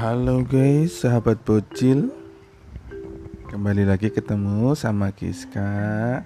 [0.00, 2.08] Halo guys, sahabat bocil
[3.52, 6.24] Kembali lagi ketemu sama Giska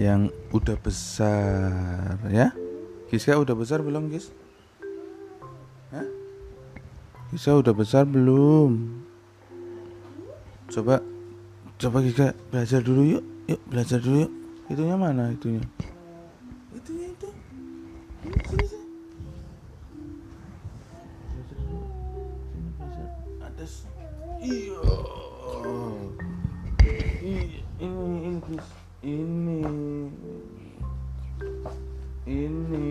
[0.00, 2.48] Yang udah besar ya
[3.12, 4.32] Giska udah besar belum Gis?
[5.92, 6.08] Hah?
[7.28, 9.04] Giska udah besar belum?
[10.72, 11.04] Coba
[11.76, 14.32] Coba Giska belajar dulu yuk Yuk belajar dulu yuk
[14.72, 15.60] Itunya mana itunya?
[16.72, 17.01] Itunya
[29.02, 29.66] ini.
[32.22, 32.90] Ini.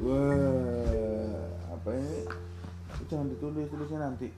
[0.00, 1.36] Wah
[1.76, 2.18] apa ini?
[2.96, 4.28] Itu jangan ditulis tulisnya nanti.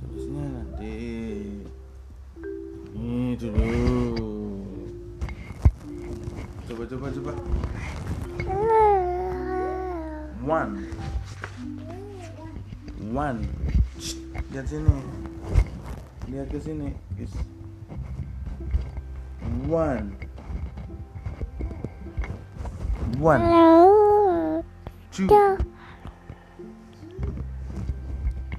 [0.00, 0.96] Tulisnya nanti.
[2.96, 3.68] Ini dulu.
[6.72, 7.32] Coba coba coba.
[10.48, 10.74] One.
[13.12, 13.40] One.
[14.48, 14.96] Lihat sini.
[16.32, 16.88] Lihat ke sini
[19.68, 20.16] one.
[23.18, 24.64] One.
[25.12, 25.28] Two.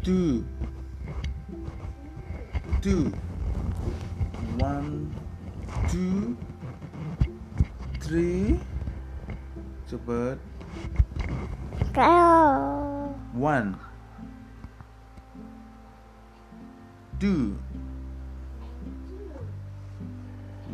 [0.03, 0.45] Two.
[2.81, 3.05] Two.
[4.59, 5.15] One.
[5.89, 6.37] Two.
[8.02, 8.59] Three.
[9.89, 10.37] Cepet
[13.33, 13.80] one.
[17.19, 17.57] Two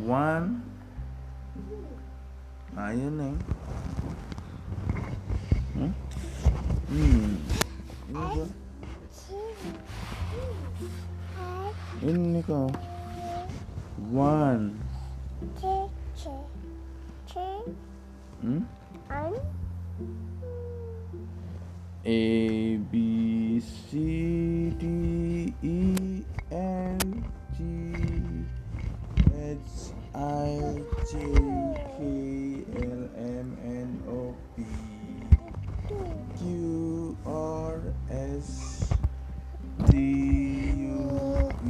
[0.05, 0.61] one
[2.77, 3.37] ayo neng
[5.73, 5.91] hmm?
[6.93, 7.29] hmm.
[8.13, 8.49] ini kok
[12.05, 12.69] ini kok
[14.13, 14.77] one
[18.45, 18.61] hmm?
[22.05, 22.21] A
[22.77, 22.93] B
[23.57, 23.97] C
[24.77, 24.83] D
[25.65, 26.04] E
[30.15, 30.81] I
[31.11, 31.17] J
[31.97, 34.63] K L M N O P
[36.39, 38.93] Q R S
[39.87, 41.67] T U V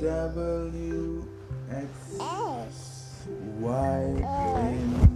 [0.00, 1.28] W
[1.70, 3.26] X
[3.60, 5.07] Y and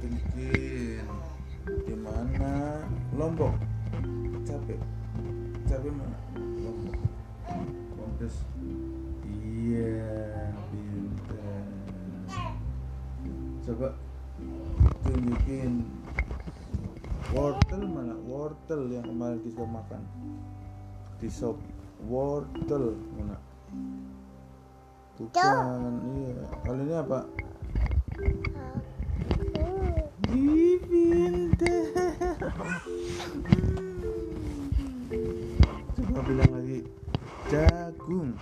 [0.00, 1.04] Coba bisa tunjukin
[1.84, 2.52] di mana
[3.20, 3.52] Lombok.
[4.48, 4.80] Capek,
[5.68, 6.16] capek mana?
[6.40, 6.96] Lombok.
[8.00, 8.34] Kontes.
[9.28, 11.64] Iya, pintar.
[13.68, 13.92] Coba
[15.04, 15.84] tunjukin
[17.36, 20.00] wortel mana wortel yang kemarin kita makan
[21.20, 21.60] di sop
[22.08, 23.36] wortel mana
[25.20, 27.20] bukan iya kali ini apa
[30.30, 31.68] Ih, pintar coba
[36.24, 36.88] bilang lagi.
[37.52, 38.32] Jagung.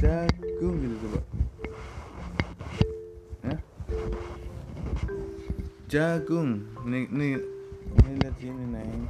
[0.00, 1.20] Jagung gitu coba.
[3.44, 3.60] Ya.
[5.92, 6.64] Jagung.
[6.88, 7.36] Nih nih
[7.92, 9.04] ini lihat sini neng.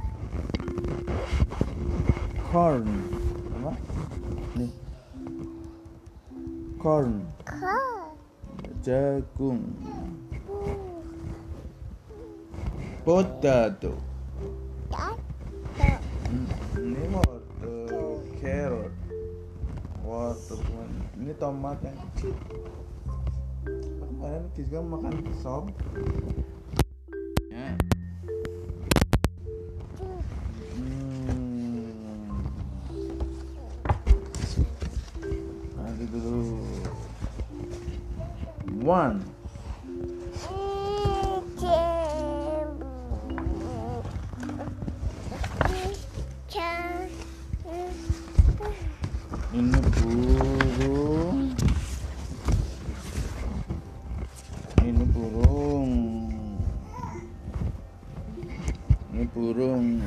[2.51, 2.83] Corn.
[3.63, 3.71] Apa?
[4.59, 4.75] Nih.
[6.83, 7.23] Corn.
[8.83, 9.71] Jagung
[13.03, 13.99] potato
[16.33, 16.47] Hmm,
[16.79, 18.95] ini wortel carrot
[20.01, 20.59] wortel
[21.19, 22.33] ini tomat yang kecil
[23.99, 25.67] kemarin kita makan sop
[27.51, 27.75] ya
[30.73, 31.13] Hmm.
[35.77, 36.65] Nanti dulu.
[38.81, 39.32] One.
[54.83, 55.91] Ini burung.
[59.15, 60.03] Ini burung.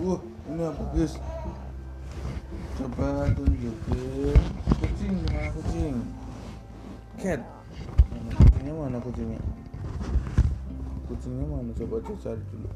[0.00, 1.20] Wah, ini apa guys?
[2.80, 4.40] Coba tunjukin
[4.80, 5.96] kucing mana kucing?
[7.20, 7.44] Cat.
[8.08, 9.40] Mana kucingnya mana kucingnya?
[11.04, 11.70] Kucingnya mana?
[11.76, 12.68] Coba cari dulu.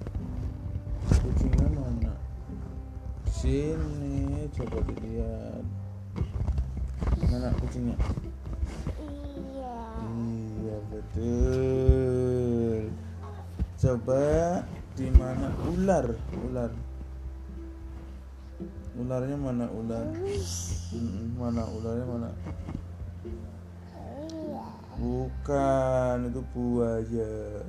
[1.09, 2.13] Kucingnya mana?
[3.45, 5.65] Sini, coba dilihat.
[7.29, 7.93] Mana kucingnya?
[10.65, 10.77] Iya.
[10.89, 12.89] betul.
[13.77, 14.25] Coba
[14.97, 16.17] di mana ular?
[16.41, 16.73] Ular.
[18.97, 20.09] Ularnya mana ular?
[21.37, 22.31] Mana ularnya mana?
[24.97, 27.61] Bukan, itu buaya.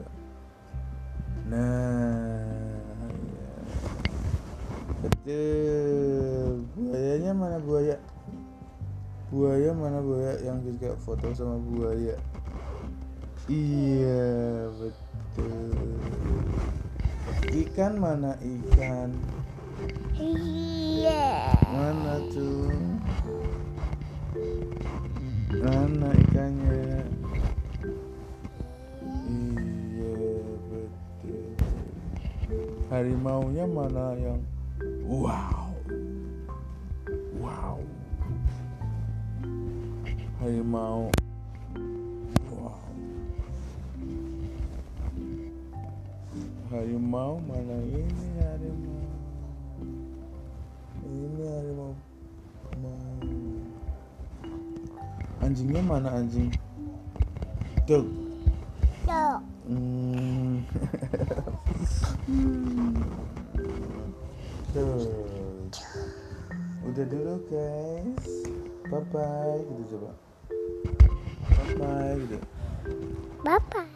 [1.52, 2.45] Nah, iya.
[5.06, 6.66] Betul.
[6.74, 7.98] Buayanya mana buaya?
[9.30, 12.18] Buaya mana buaya yang juga foto sama buaya?
[13.46, 15.74] Iya, betul.
[17.54, 19.14] Ikan mana ikan?
[21.70, 22.74] Mana tuh?
[25.62, 27.06] Mana ikannya?
[29.30, 30.14] Iya,
[30.72, 31.54] betul.
[32.90, 34.42] Harimaunya mana yang
[35.06, 35.70] wow?
[37.38, 37.78] Wow.
[40.42, 41.14] Harimau.
[42.50, 42.82] Wow.
[46.74, 49.06] Harimau mana ini harimau?
[51.06, 51.94] Ini harimau.
[52.82, 52.98] Mau.
[55.46, 56.50] Anjingnya mana anjing?
[57.86, 58.10] Dog.
[59.70, 60.66] Hmm.
[64.76, 65.08] Tuh.
[66.84, 68.28] Udah dulu guys.
[68.92, 70.12] Bye bye gitu coba.
[71.48, 72.38] Bye bye gitu.
[73.40, 73.88] Bapak.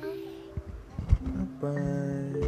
[1.20, 2.48] Bye bye.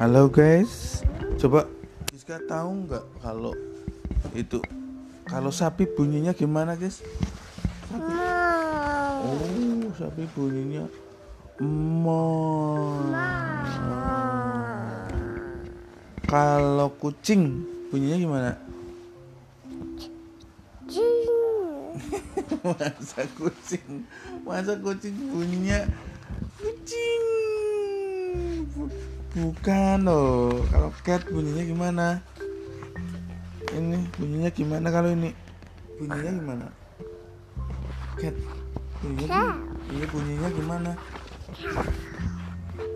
[0.00, 1.04] Halo guys,
[1.36, 1.68] coba
[2.08, 3.52] Rizka tahu nggak kalau
[4.32, 4.64] itu
[5.28, 7.04] kalau sapi bunyinya gimana guys?
[7.92, 9.28] Mau.
[9.28, 10.84] Oh, sapi bunyinya
[11.60, 12.24] mo.
[16.28, 18.50] Kalau kucing bunyinya gimana?
[22.68, 24.04] Masa kucing,
[24.44, 25.84] masa kucing bunyinya
[26.60, 27.22] kucing.
[28.72, 28.92] Bu-
[29.28, 30.64] Bukan loh.
[30.72, 32.06] Kalau cat bunyinya gimana?
[33.78, 35.30] Ini bunyinya gimana kalau ini?
[36.02, 36.66] Bunyinya gimana?
[38.18, 38.34] Cat
[38.98, 39.54] bunyinya,
[39.94, 40.90] ini bunyinya gimana?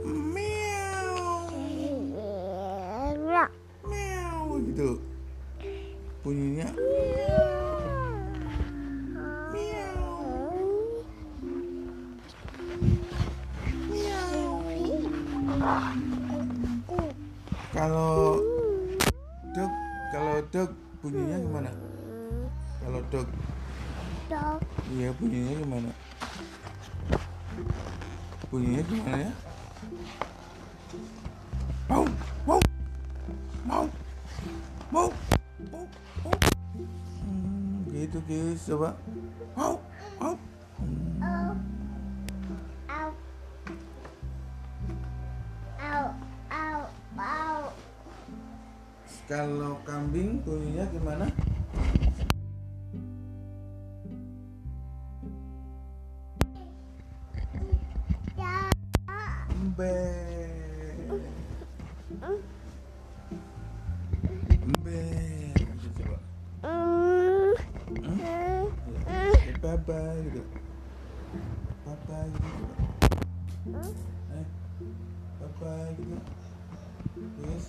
[0.02, 0.72] Meow.
[3.86, 4.98] meow gitu
[6.22, 6.70] bunyinya
[17.74, 18.31] kalau
[20.52, 20.68] dog
[21.00, 21.70] bunyinya gimana?
[22.84, 23.28] Kalau dog
[24.28, 24.60] Dog.
[24.92, 25.90] iya bunyinya gimana?
[28.52, 29.32] Bunyinya gimana ya?
[31.88, 32.04] Mau
[32.44, 32.60] mau
[33.64, 33.84] mau
[34.92, 35.08] mau
[35.72, 35.84] mau
[36.20, 36.36] mau
[36.76, 38.92] hmm, gitu guys coba.
[39.56, 39.81] Mau mau
[49.82, 51.26] kambing bunyinya gimana?
[59.62, 59.94] Embe.
[64.62, 65.00] Embe.
[68.22, 68.66] Ya,
[69.62, 70.42] Baba gitu.
[71.86, 72.50] Baba gitu.
[74.34, 74.46] Eh.
[75.38, 76.18] Baba gitu.
[77.42, 77.64] Yes.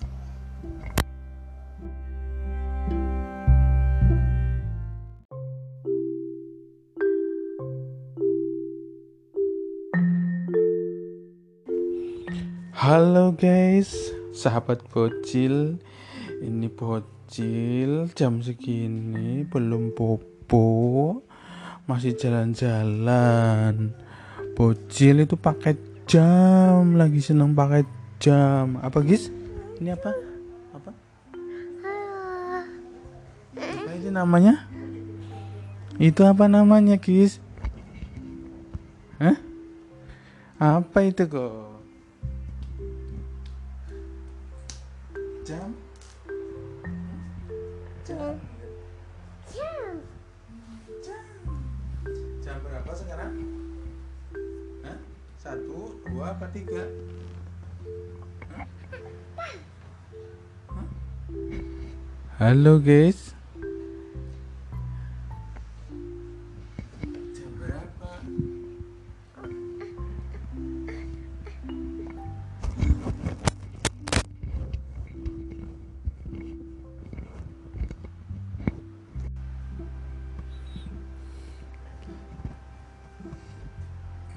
[12.74, 13.94] Halo guys,
[14.34, 15.78] sahabat bocil.
[16.42, 21.22] Ini bocil jam segini belum bobo,
[21.86, 23.94] masih jalan-jalan.
[24.58, 25.78] Bocil itu pakai
[26.10, 27.86] jam, lagi seneng pakai
[28.18, 28.82] jam.
[28.82, 29.30] Apa guys?
[29.78, 30.10] Ini apa?
[30.74, 30.92] Apa?
[33.54, 34.66] Apa itu namanya?
[36.02, 37.38] Itu apa namanya guys?
[39.22, 39.38] Hah?
[40.58, 41.73] Apa itu kok?
[45.44, 45.76] Jam?
[48.08, 48.40] Jam.
[49.52, 49.96] Jam.
[51.04, 51.26] Jam.
[52.40, 53.44] Jam berapa sekarang?
[54.88, 55.00] Hah?
[55.36, 56.88] Satu, dua, apa tiga?
[58.56, 58.68] Hah?
[59.36, 59.56] Hah?
[62.40, 63.33] Halo guys.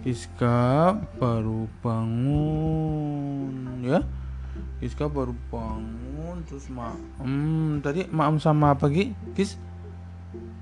[0.06, 3.50] Giska baru bangun
[3.82, 4.06] ya.
[4.78, 9.10] Giska baru bangun terus maem tadi maem sama apa Gi?
[9.34, 9.58] Gis?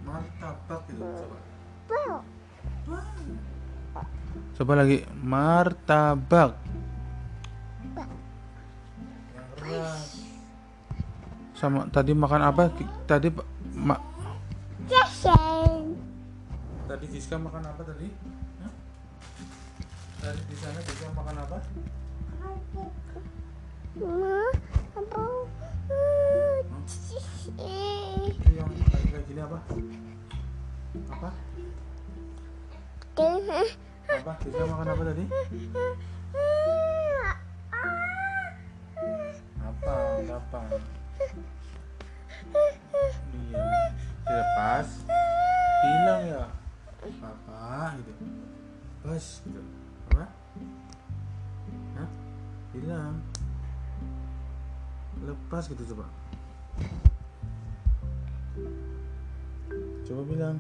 [0.09, 1.37] Martabak gitu coba.
[4.57, 5.05] Coba lagi.
[5.21, 6.57] Martabak.
[9.37, 10.25] Yang keras
[11.53, 12.73] sama tadi makan apa?
[13.05, 13.29] Tadi
[13.77, 14.01] ma,
[14.89, 16.01] Jason.
[16.89, 18.09] tadi Giska makan apa tadi
[20.25, 20.33] Hah?
[20.33, 21.59] tadi di sana Giska makan apa
[24.01, 24.41] Ma,
[24.97, 25.25] apa?
[27.61, 28.73] Eh, yang
[29.13, 29.61] kayak gini apa
[31.13, 31.31] apa
[33.21, 33.69] eh,
[34.17, 35.25] apa Giska makan apa tadi
[55.55, 56.11] lepas gitu coba.
[60.03, 60.57] Coba bilang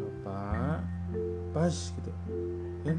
[0.00, 0.80] apa
[1.52, 2.12] pas gitu.
[2.88, 2.96] Kan?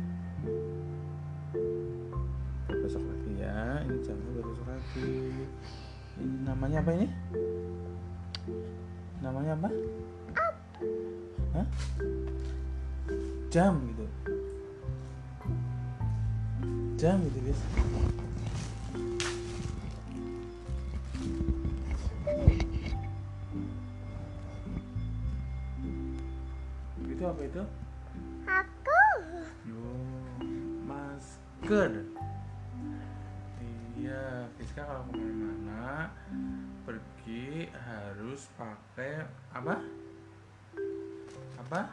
[2.69, 5.09] Besok lagi ya ini jamnya udah besok lagi.
[6.21, 7.07] Ini namanya apa ini?
[9.25, 9.69] Namanya apa?
[11.57, 11.67] Hah?
[13.49, 14.05] jam gitu.
[17.01, 17.61] Jam gitu guys
[27.25, 27.63] itu apa itu
[28.45, 29.03] aku.
[29.73, 30.37] Oh,
[30.85, 32.05] masker.
[33.97, 36.13] Iya, Fiska kalau ke mana-mana
[36.85, 39.25] pergi harus pakai
[39.57, 39.81] apa?
[41.65, 41.89] Apa?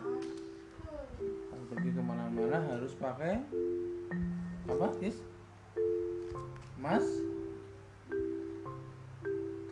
[1.49, 3.41] Kalau pergi ke mana-mana harus pakai
[4.69, 5.17] apa, Fis?
[6.77, 7.09] Mas?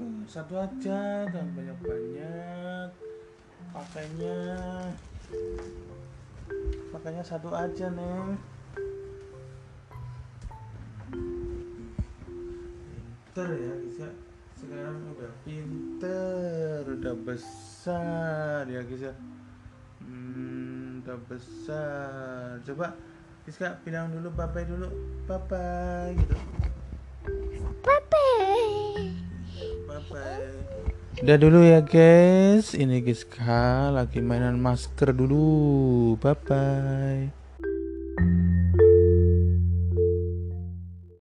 [0.00, 2.88] Tuh, satu aja, jangan banyak-banyak.
[3.76, 4.40] Pakainya
[6.90, 8.36] makanya satu aja neng.
[13.30, 14.06] Pinter ya bisa
[14.60, 19.14] sekarang udah pinter udah besar ya guys ya
[20.04, 22.60] hmm, udah besar.
[22.68, 22.92] Coba
[23.48, 24.88] Giska bilang dulu bye bye dulu.
[25.24, 26.36] Bye bye gitu.
[27.80, 28.26] Papa.
[29.88, 30.86] bye bye
[31.18, 32.78] udah dulu ya guys.
[32.78, 36.14] Ini Giska lagi mainan masker dulu.
[36.22, 38.49] Bye bye